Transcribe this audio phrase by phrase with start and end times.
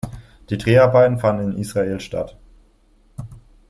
[0.49, 2.35] Die Dreharbeiten fanden in Israel statt.